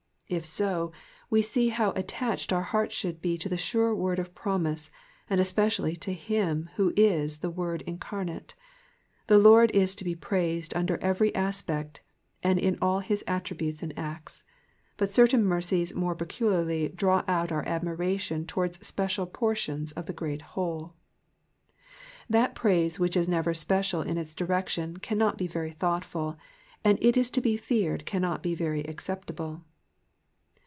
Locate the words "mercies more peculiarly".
15.43-16.87